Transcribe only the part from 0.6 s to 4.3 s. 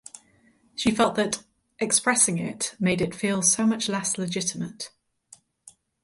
She felt that "expressing it made it feel so much less